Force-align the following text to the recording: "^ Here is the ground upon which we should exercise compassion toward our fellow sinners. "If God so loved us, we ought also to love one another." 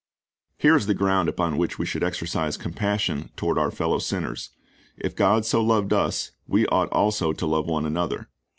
"^ 0.01 0.03
Here 0.57 0.75
is 0.75 0.87
the 0.87 0.95
ground 0.95 1.29
upon 1.29 1.59
which 1.59 1.77
we 1.77 1.85
should 1.85 2.03
exercise 2.03 2.57
compassion 2.57 3.29
toward 3.35 3.59
our 3.59 3.69
fellow 3.69 3.99
sinners. 3.99 4.49
"If 4.97 5.15
God 5.15 5.45
so 5.45 5.63
loved 5.63 5.93
us, 5.93 6.31
we 6.47 6.65
ought 6.69 6.89
also 6.91 7.33
to 7.33 7.45
love 7.45 7.67
one 7.67 7.85
another." 7.85 8.27